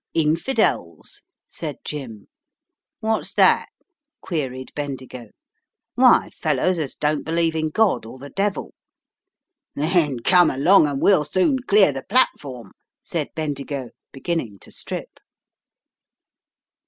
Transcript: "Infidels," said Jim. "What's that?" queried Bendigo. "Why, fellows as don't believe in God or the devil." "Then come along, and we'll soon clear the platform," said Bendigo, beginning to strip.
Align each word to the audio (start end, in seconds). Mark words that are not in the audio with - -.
"Infidels," 0.15 1.21
said 1.47 1.75
Jim. 1.85 2.25
"What's 3.01 3.35
that?" 3.35 3.69
queried 4.19 4.73
Bendigo. 4.73 5.29
"Why, 5.93 6.31
fellows 6.31 6.79
as 6.79 6.95
don't 6.95 7.21
believe 7.23 7.55
in 7.55 7.69
God 7.69 8.07
or 8.07 8.17
the 8.17 8.31
devil." 8.31 8.73
"Then 9.75 10.21
come 10.21 10.49
along, 10.49 10.87
and 10.87 10.99
we'll 11.03 11.23
soon 11.23 11.59
clear 11.67 11.91
the 11.91 12.01
platform," 12.01 12.71
said 12.99 13.29
Bendigo, 13.35 13.91
beginning 14.11 14.57
to 14.61 14.71
strip. 14.71 15.19